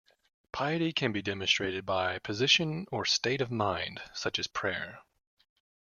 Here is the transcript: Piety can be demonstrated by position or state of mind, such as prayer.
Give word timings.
Piety 0.51 0.93
can 0.93 1.11
be 1.11 1.21
demonstrated 1.21 1.85
by 1.85 2.17
position 2.17 2.87
or 2.91 3.05
state 3.05 3.39
of 3.39 3.51
mind, 3.51 4.01
such 4.15 4.39
as 4.39 4.47
prayer. 4.47 5.03